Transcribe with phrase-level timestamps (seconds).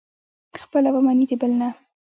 [0.63, 1.69] خپله ومني، د بل نه.